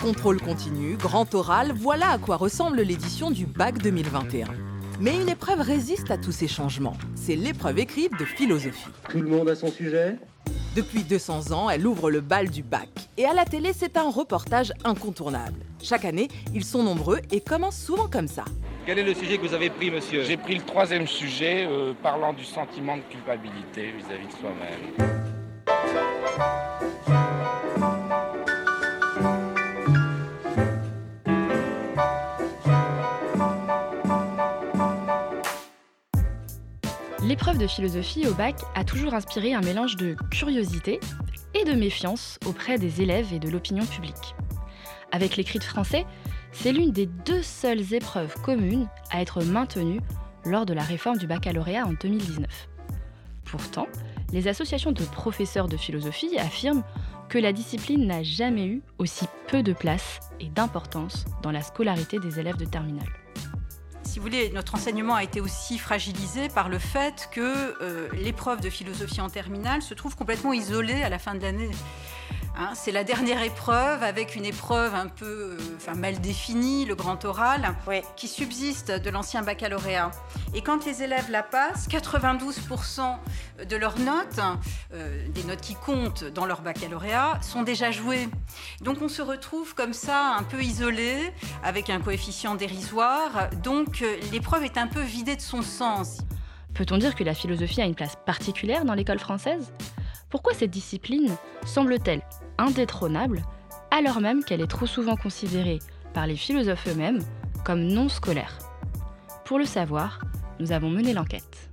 [0.00, 4.46] Contrôle continu, grand oral, voilà à quoi ressemble l'édition du bac 2021.
[5.00, 6.96] Mais une épreuve résiste à tous ces changements.
[7.14, 8.90] C'est l'épreuve écrite de philosophie.
[9.08, 10.16] Tout le monde a son sujet?
[10.74, 12.88] Depuis 200 ans, elle ouvre le bal du bac.
[13.16, 15.60] Et à la télé, c'est un reportage incontournable.
[15.82, 18.44] Chaque année, ils sont nombreux et commencent souvent comme ça.
[18.86, 20.24] Quel est le sujet que vous avez pris, monsieur?
[20.24, 25.21] J'ai pris le troisième sujet euh, parlant du sentiment de culpabilité vis-à-vis de soi-même.
[37.58, 41.00] De philosophie au bac a toujours inspiré un mélange de curiosité
[41.54, 44.34] et de méfiance auprès des élèves et de l'opinion publique.
[45.12, 46.06] Avec l'écrit de français,
[46.50, 50.00] c'est l'une des deux seules épreuves communes à être maintenue
[50.46, 52.68] lors de la réforme du baccalauréat en 2019.
[53.44, 53.86] Pourtant,
[54.32, 56.84] les associations de professeurs de philosophie affirment
[57.28, 62.18] que la discipline n'a jamais eu aussi peu de place et d'importance dans la scolarité
[62.18, 63.21] des élèves de terminale
[64.12, 67.40] si vous voulez, notre enseignement a été aussi fragilisé par le fait que
[67.80, 71.70] euh, l'épreuve de philosophie en terminale se trouve complètement isolée à la fin de l'année.
[72.54, 77.24] Hein, c'est la dernière épreuve avec une épreuve un peu euh, mal définie, le grand
[77.24, 77.74] oral,
[78.14, 80.10] qui subsiste de l'ancien baccalauréat.
[80.54, 83.16] Et quand les élèves la passent, 92%
[83.66, 84.40] de leurs notes,
[84.92, 88.28] euh, des notes qui comptent dans leur baccalauréat, sont déjà jouées.
[88.82, 91.32] Donc on se retrouve comme ça, un peu isolé,
[91.64, 93.48] avec un coefficient dérisoire.
[93.62, 96.18] Donc euh, l'épreuve est un peu vidée de son sens.
[96.74, 99.72] Peut-on dire que la philosophie a une place particulière dans l'école française?
[100.28, 101.30] Pourquoi cette discipline
[101.66, 102.22] semble-t-elle
[102.58, 103.42] indétrônable,
[103.90, 105.78] alors même qu'elle est trop souvent considérée
[106.14, 107.20] par les philosophes eux-mêmes
[107.64, 108.58] comme non scolaire.
[109.44, 110.20] Pour le savoir,
[110.60, 111.70] nous avons mené l'enquête.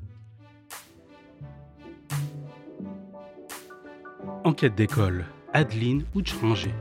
[4.43, 6.73] Enquête d'école, Adeline Outranger.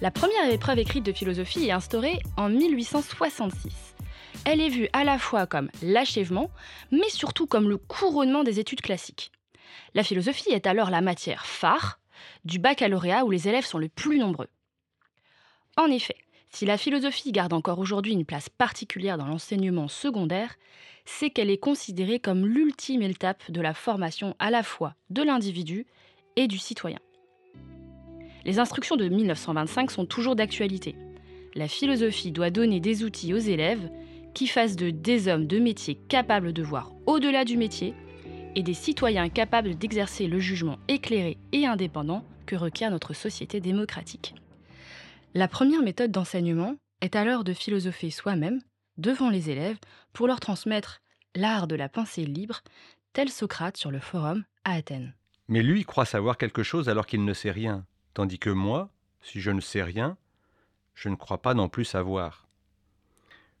[0.00, 3.87] La première épreuve écrite de philosophie est instaurée en 1866
[4.44, 6.50] elle est vue à la fois comme l'achèvement,
[6.90, 9.32] mais surtout comme le couronnement des études classiques.
[9.94, 11.98] La philosophie est alors la matière phare
[12.44, 14.48] du baccalauréat où les élèves sont les plus nombreux.
[15.76, 16.16] En effet,
[16.50, 20.56] si la philosophie garde encore aujourd'hui une place particulière dans l'enseignement secondaire,
[21.04, 25.86] c'est qu'elle est considérée comme l'ultime étape de la formation à la fois de l'individu
[26.36, 26.98] et du citoyen.
[28.44, 30.96] Les instructions de 1925 sont toujours d'actualité.
[31.54, 33.90] La philosophie doit donner des outils aux élèves
[34.38, 37.92] qui fassent de des hommes de métier capables de voir au-delà du métier
[38.54, 44.36] et des citoyens capables d'exercer le jugement éclairé et indépendant que requiert notre société démocratique.
[45.34, 48.60] La première méthode d'enseignement est alors de philosopher soi-même
[48.96, 49.78] devant les élèves
[50.12, 51.00] pour leur transmettre
[51.34, 52.60] l'art de la pensée libre,
[53.14, 55.14] tel Socrate sur le forum à Athènes.
[55.48, 57.84] Mais lui croit savoir quelque chose alors qu'il ne sait rien,
[58.14, 58.88] tandis que moi,
[59.20, 60.16] si je ne sais rien,
[60.94, 62.47] je ne crois pas non plus savoir.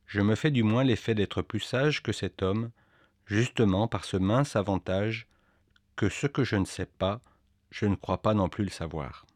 [0.08, 2.70] Je me fais du moins l'effet d'être plus sage que cet homme,
[3.26, 5.26] justement par ce mince avantage
[5.96, 7.20] que ce que je ne sais pas,
[7.70, 9.26] je ne crois pas non plus le savoir.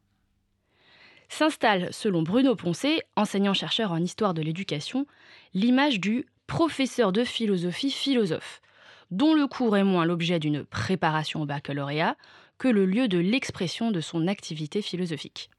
[1.28, 5.06] S'installe, selon Bruno Poncé, enseignant-chercheur en histoire de l'éducation,
[5.53, 8.62] l'image du professeur de philosophie philosophe,
[9.10, 12.16] dont le cours est moins l'objet d'une préparation au baccalauréat
[12.56, 15.50] que le lieu de l'expression de son activité philosophique.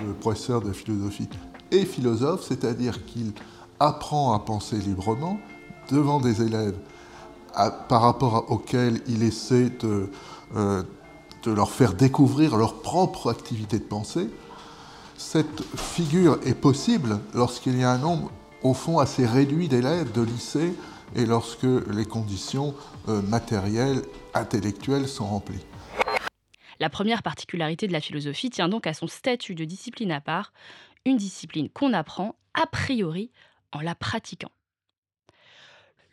[0.00, 1.28] Le professeur de philosophie
[1.72, 3.32] est philosophe, c'est-à-dire qu'il
[3.80, 5.40] apprend à penser librement
[5.90, 6.78] devant des élèves
[7.88, 10.10] par rapport auxquels il essaie de,
[10.54, 10.82] euh,
[11.42, 14.30] de leur faire découvrir leur propre activité de pensée.
[15.16, 18.30] Cette figure est possible lorsqu'il y a un nombre,
[18.62, 20.74] au fond, assez réduit d'élèves de lycée
[21.16, 22.74] et lorsque les conditions
[23.08, 24.02] euh, matérielles,
[24.34, 25.64] intellectuelles sont remplies.
[26.78, 30.52] La première particularité de la philosophie tient donc à son statut de discipline à part,
[31.04, 33.30] une discipline qu'on apprend a priori
[33.72, 34.50] en la pratiquant.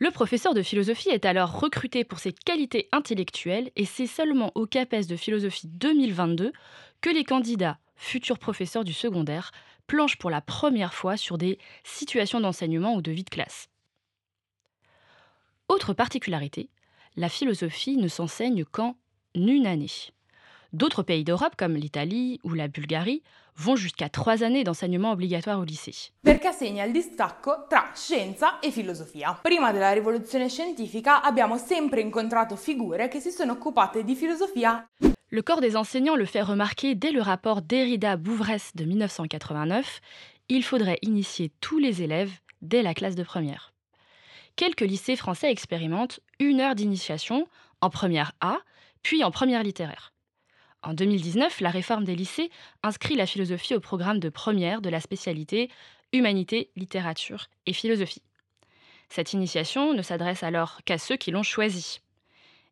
[0.00, 4.66] Le professeur de philosophie est alors recruté pour ses qualités intellectuelles et c'est seulement au
[4.66, 6.52] CAPES de philosophie 2022
[7.00, 9.50] que les candidats, futurs professeurs du secondaire,
[9.88, 13.68] planchent pour la première fois sur des situations d'enseignement ou de vie de classe.
[15.68, 16.70] Autre particularité,
[17.16, 18.96] la philosophie ne s'enseigne qu'en
[19.34, 19.90] une année.
[20.74, 23.22] D'autres pays d'Europe, comme l'Italie ou la Bulgarie,
[23.56, 26.12] vont jusqu'à trois années d'enseignement obligatoire au lycée.
[26.22, 29.38] Perché segna il distacco tra scienza e filosofia.
[29.42, 34.86] Prima della rivoluzione scientifica abbiamo sempre incontrato figure che si sono occupate di filosofia.
[35.30, 40.00] Le corps des enseignants le fait remarquer dès le rapport Derrida-Bouvresse de 1989.
[40.50, 43.72] Il faudrait initier tous les élèves dès la classe de première.
[44.56, 47.46] Quelques lycées français expérimentent une heure d'initiation
[47.80, 48.58] en première A,
[49.02, 50.12] puis en première littéraire.
[50.82, 52.50] En 2019, la réforme des lycées
[52.82, 55.70] inscrit la philosophie au programme de première de la spécialité
[56.12, 58.22] Humanité, littérature et philosophie.
[59.10, 62.00] Cette initiation ne s'adresse alors qu'à ceux qui l'ont choisie.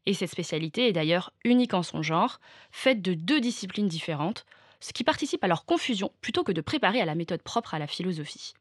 [0.06, 4.46] Et cette spécialité est d'ailleurs unique en son genre, faite de deux disciplines différentes,
[4.80, 7.78] ce qui participe à leur confusion plutôt que de préparer à la méthode propre à
[7.78, 8.54] la philosophie.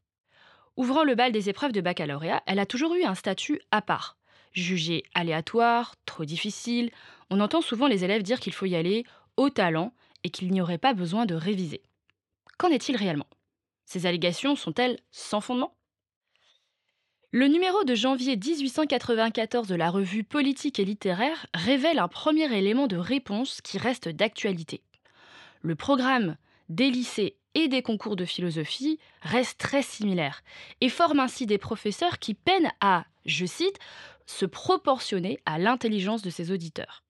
[0.76, 4.18] Ouvrant le bal des épreuves de baccalauréat, elle a toujours eu un statut à part.
[4.52, 6.92] Jugée aléatoire, trop difficile,
[7.30, 9.06] on entend souvent les élèves dire qu'il faut y aller
[9.38, 9.94] au talent
[10.24, 11.82] et qu'il n'y aurait pas besoin de réviser.
[12.58, 13.28] Qu'en est-il réellement?
[13.86, 15.76] Ces allégations sont-elles sans fondement?
[17.32, 22.88] Le numéro de janvier 1894 de la revue Politique et littéraire révèle un premier élément
[22.88, 24.82] de réponse qui reste d'actualité.
[25.62, 26.38] Le programme
[26.70, 30.44] des lycées et des concours de philosophie reste très similaire
[30.82, 33.80] et forme ainsi des professeurs qui peinent à, je cite,
[34.26, 37.05] se proportionner à l'intelligence de ses auditeurs.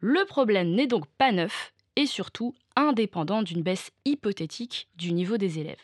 [0.00, 5.58] Le problème n'est donc pas neuf et surtout indépendant d'une baisse hypothétique du niveau des
[5.58, 5.80] élèves.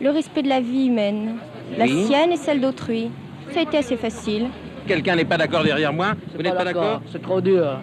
[0.00, 1.36] Le respect de la vie humaine,
[1.76, 3.10] la sienne et celle d'autrui.
[3.52, 4.48] Ça a été assez facile.
[4.86, 7.02] Quelqu'un n'est pas d'accord derrière moi Vous n'êtes pas d'accord?
[7.12, 7.78] C'est trop dur.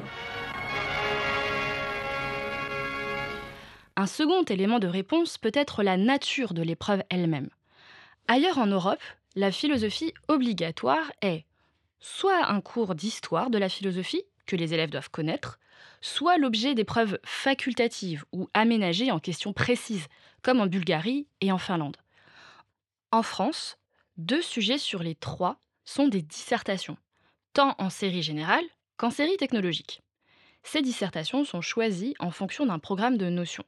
[3.95, 7.49] Un second élément de réponse peut être la nature de l'épreuve elle-même.
[8.27, 9.01] Ailleurs en Europe,
[9.35, 11.45] la philosophie obligatoire est
[11.99, 15.59] soit un cours d'histoire de la philosophie que les élèves doivent connaître,
[16.01, 20.07] soit l'objet d'épreuves facultatives ou aménagées en questions précises,
[20.41, 21.97] comme en Bulgarie et en Finlande.
[23.11, 23.77] En France,
[24.17, 26.97] deux sujets sur les trois sont des dissertations,
[27.53, 28.65] tant en série générale
[28.97, 30.01] qu'en série technologique.
[30.63, 33.65] Ces dissertations sont choisies en fonction d'un programme de notions.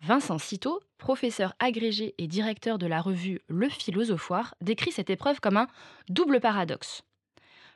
[0.00, 5.56] Vincent Citeau, professeur agrégé et directeur de la revue Le Philosophoire, décrit cette épreuve comme
[5.56, 5.68] un
[6.08, 7.02] double paradoxe.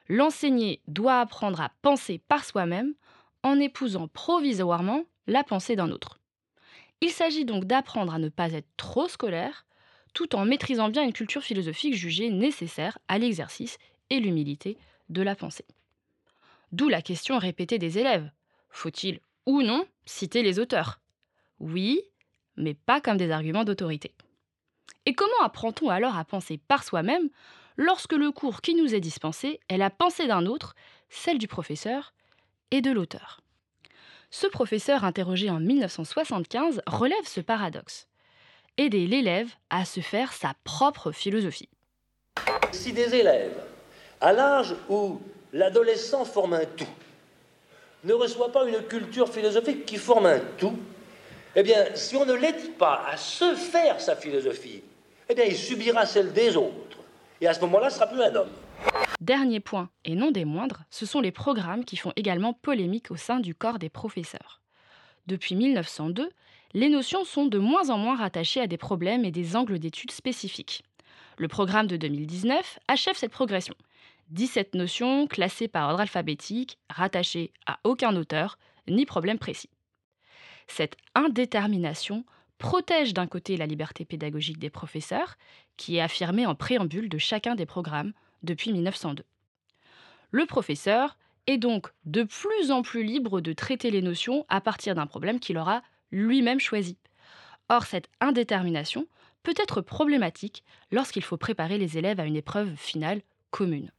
[0.08, 2.94] L'enseigné doit apprendre à penser par soi-même
[3.42, 6.18] en épousant provisoirement la pensée d'un autre.
[7.00, 9.66] Il s'agit donc d'apprendre à ne pas être trop scolaire,
[10.14, 13.78] tout en maîtrisant bien une culture philosophique jugée nécessaire à l'exercice
[14.10, 14.78] et l'humilité
[15.08, 15.66] de la pensée.
[16.70, 18.30] D'où la question répétée des élèves.
[18.70, 21.00] Faut-il ou non citer les auteurs?
[21.58, 22.02] Oui,
[22.56, 24.14] mais pas comme des arguments d'autorité.
[25.06, 27.28] Et comment apprend-on alors à penser par soi-même
[27.76, 30.74] lorsque le cours qui nous est dispensé est la pensée d'un autre,
[31.08, 32.14] celle du professeur
[32.70, 33.40] et de l'auteur?
[34.30, 38.06] Ce professeur, interrogé en 1975, relève ce paradoxe.
[38.78, 41.68] Aider l'élève à se faire sa propre philosophie.
[42.72, 43.62] Si des élèves,
[44.20, 45.20] à l'âge où
[45.52, 46.86] l'adolescent forme un tout,
[48.04, 50.78] ne reçoit pas une culture philosophique qui forme un tout,
[51.54, 54.82] eh bien, si on ne l'aide pas à se faire sa philosophie,
[55.28, 56.98] eh bien, il subira celle des autres.
[57.40, 58.50] Et à ce moment-là, ce sera plus un homme.
[59.20, 63.16] Dernier point, et non des moindres, ce sont les programmes qui font également polémique au
[63.16, 64.60] sein du corps des professeurs.
[65.26, 66.30] Depuis 1902,
[66.74, 70.10] les notions sont de moins en moins rattachées à des problèmes et des angles d'études
[70.10, 70.82] spécifiques.
[71.36, 73.74] Le programme de 2019 achève cette progression.
[74.30, 78.58] 17 notions classées par ordre alphabétique, rattachées à aucun auteur,
[78.88, 79.68] ni problème précis.
[80.66, 82.24] Cette indétermination
[82.58, 85.36] protège d'un côté la liberté pédagogique des professeurs,
[85.76, 89.24] qui est affirmée en préambule de chacun des programmes depuis 1902.
[90.30, 94.94] Le professeur est donc de plus en plus libre de traiter les notions à partir
[94.94, 96.96] d'un problème qu'il aura lui-même choisi.
[97.68, 99.06] Or, cette indétermination
[99.42, 103.90] peut être problématique lorsqu'il faut préparer les élèves à une épreuve finale commune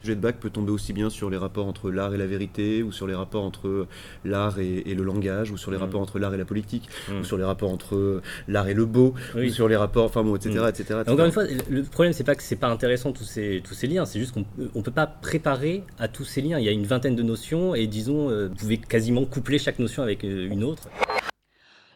[0.00, 2.82] sujet de bac peut tomber aussi bien sur les rapports entre l'art et la vérité,
[2.82, 3.86] ou sur les rapports entre
[4.24, 5.80] l'art et, le langage, ou sur les mm.
[5.80, 7.24] rapports entre l'art et la politique, ou mm.
[7.24, 10.60] sur les rapports entre l'art et le beau, ou sur les rapports, enfin bon, etc.
[10.60, 10.68] Mm.
[10.68, 13.74] etc., Encore une fois, le problème, c'est pas que c'est pas intéressant tous ces, tous
[13.74, 16.58] ces liens, c'est juste qu'on ne peut pas préparer à tous ces liens.
[16.58, 19.78] Il y a une vingtaine de notions, et disons, euh, vous pouvez quasiment coupler chaque
[19.78, 20.88] notion avec euh, une autre.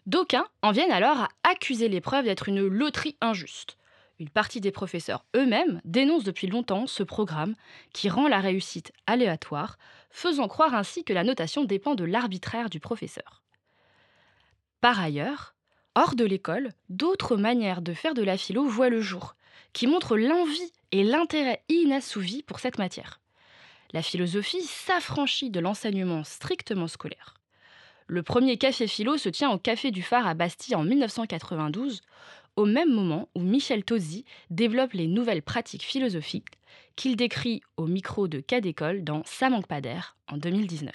[0.07, 3.77] D'aucuns en viennent alors à accuser l'épreuve d'être une loterie injuste.
[4.19, 7.55] Une partie des professeurs eux-mêmes dénoncent depuis longtemps ce programme
[7.93, 9.79] qui rend la réussite aléatoire,
[10.11, 13.43] faisant croire ainsi que la notation dépend de l'arbitraire du professeur.
[14.81, 15.55] Par ailleurs,
[15.95, 19.35] hors de l'école, d'autres manières de faire de la philo voient le jour,
[19.73, 23.21] qui montrent l'envie et l'intérêt inassouvi pour cette matière.
[23.93, 27.35] La philosophie s'affranchit de l'enseignement strictement scolaire.
[28.07, 32.03] Le premier café philo se tient au Café du Phare à Bastille en 1992,
[32.57, 36.59] au même moment où Michel Tosi développe les nouvelles pratiques philosophiques
[36.97, 40.93] qu'il décrit au micro de Cas d'école dans Ça manque pas d'air en 2019.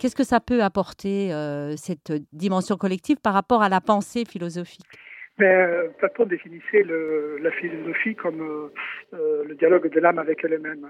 [0.00, 4.84] Qu'est-ce que ça peut apporter, euh, cette dimension collective, par rapport à la pensée philosophique?
[5.38, 5.66] Mais
[5.98, 8.70] Platon définissait la philosophie comme
[9.12, 10.88] le dialogue de l'âme avec elle-même.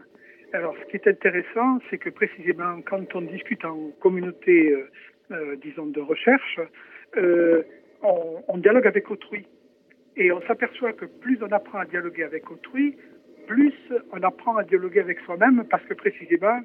[0.52, 4.76] Alors, ce qui est intéressant, c'est que précisément quand on discute en communauté,
[5.62, 6.60] disons, de recherche,
[8.02, 9.46] on, dialogue avec autrui.
[10.16, 12.96] Et on s'aperçoit que plus on apprend à dialoguer avec autrui,
[13.46, 13.74] plus
[14.12, 16.60] on apprend à dialoguer avec soi-même parce que précisément,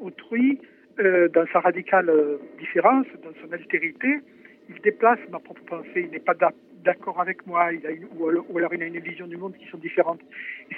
[0.00, 0.60] autrui,
[0.98, 4.20] euh, dans sa radicale euh, différence, dans son altérité,
[4.68, 6.34] il déplace ma propre pensée, il n'est pas
[6.84, 7.70] d'accord avec moi,
[8.18, 10.20] ou, alors, il a une vision du monde qui sont différentes.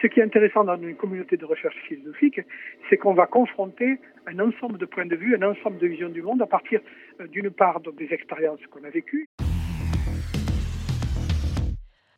[0.00, 2.40] Ce qui est intéressant dans une communauté de recherche philosophique,
[2.88, 6.22] c'est qu'on va confronter un ensemble de points de vue, un ensemble de visions du
[6.22, 6.80] monde à partir
[7.20, 9.26] euh, d'une part des expériences qu'on a vécues.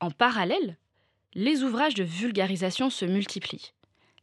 [0.01, 0.77] En parallèle,
[1.35, 3.73] les ouvrages de vulgarisation se multiplient.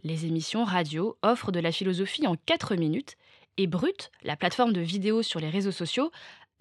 [0.04, 3.18] Les émissions radio offrent de la philosophie en 4 minutes
[3.58, 6.12] et Brut, la plateforme de vidéos sur les réseaux sociaux,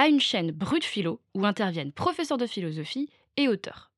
[0.00, 3.90] a une chaîne Brut Philo où interviennent professeurs de philosophie et auteurs.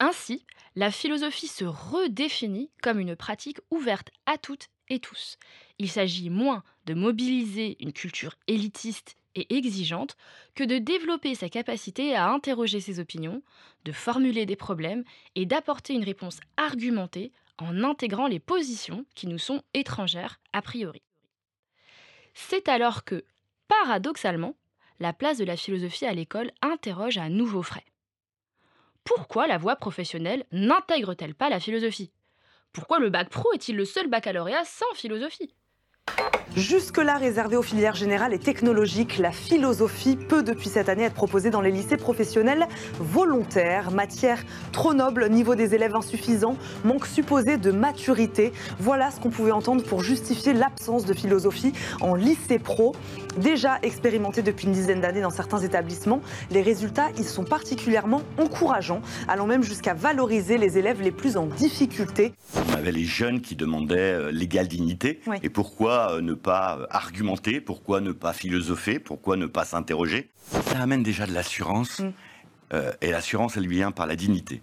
[0.00, 5.36] Ainsi, la philosophie se redéfinit comme une pratique ouverte à toutes et tous.
[5.78, 10.16] Il s'agit moins de mobiliser une culture élitiste et exigeante
[10.54, 13.42] que de développer sa capacité à interroger ses opinions,
[13.84, 15.04] de formuler des problèmes
[15.34, 21.02] et d'apporter une réponse argumentée en intégrant les positions qui nous sont étrangères a priori.
[22.32, 23.26] C'est alors que,
[23.68, 24.54] paradoxalement,
[25.00, 27.84] la place de la philosophie à l'école interroge à nouveau frais.
[29.04, 32.12] Pourquoi la voie professionnelle n'intègre-t-elle pas la philosophie?
[32.72, 35.54] Pourquoi le bac pro est-il le seul baccalauréat sans philosophie?
[36.58, 41.50] Jusque-là réservée aux filières générales et technologiques, la philosophie peut depuis cette année être proposée
[41.50, 42.66] dans les lycées professionnels
[42.98, 43.92] volontaires.
[43.92, 48.52] Matière trop noble, niveau des élèves insuffisant, manque supposé de maturité.
[48.80, 52.92] Voilà ce qu'on pouvait entendre pour justifier l'absence de philosophie en lycée pro.
[53.36, 59.02] Déjà expérimenté depuis une dizaine d'années dans certains établissements, les résultats ils sont particulièrement encourageants,
[59.28, 62.34] allant même jusqu'à valoriser les élèves les plus en difficulté.
[62.78, 65.20] Avait les jeunes qui demandaient euh, l'égale dignité.
[65.42, 67.60] Et pourquoi euh, ne pas argumenter?
[67.60, 69.00] Pourquoi ne pas philosopher?
[69.00, 70.30] Pourquoi ne pas s'interroger?
[70.46, 71.98] Ça amène déjà de l'assurance.
[71.98, 72.12] Mm.
[72.74, 74.62] Euh, et l'assurance, elle vient par la dignité.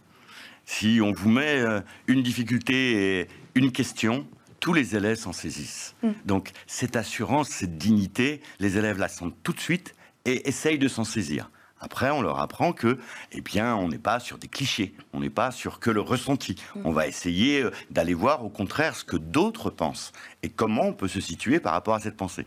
[0.63, 1.62] Si on vous met
[2.07, 4.25] une difficulté et une question,
[4.62, 5.93] tous les élèves s'en saisissent.
[6.01, 6.10] Mm.
[6.24, 9.93] Donc cette assurance, cette dignité, les élèves la sentent tout de suite
[10.24, 11.51] et essayent de s'en saisir.
[11.79, 12.98] Après, on leur apprend que,
[13.32, 16.55] eh bien, on n'est pas sur des clichés, on n'est pas sur que le ressenti.
[16.84, 20.94] On va essayer euh, d'aller voir, au contraire, ce que d'autres pensent et comment on
[20.94, 22.46] peut se situer par rapport à cette pensée.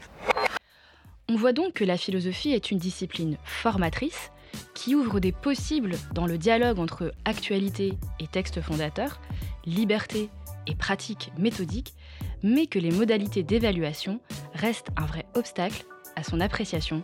[1.28, 4.30] On voit donc que la philosophie est une discipline formatrice
[4.74, 9.20] qui ouvre des possibles dans le dialogue entre actualité et texte fondateur,
[9.66, 10.30] liberté
[10.66, 11.94] et pratique méthodique,
[12.42, 14.20] mais que les modalités d'évaluation
[14.54, 15.84] restent un vrai obstacle
[16.16, 17.02] à son appréciation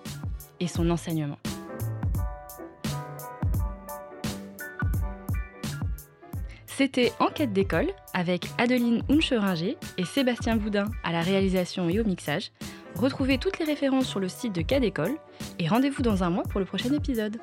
[0.58, 1.38] et son enseignement.
[6.76, 12.50] C'était Enquête d'école avec Adeline Uncheringer et Sébastien Boudin à la réalisation et au mixage.
[12.96, 15.14] Retrouvez toutes les références sur le site de Cas d'école
[15.60, 17.36] et rendez-vous dans un mois pour le prochain épisode.